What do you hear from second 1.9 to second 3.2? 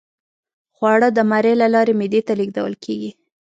معدې ته لیږدول کیږي